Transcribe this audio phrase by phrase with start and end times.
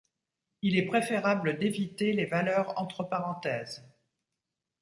[0.63, 3.87] Il est préférable d'éviter les valeurs entre parenthèses.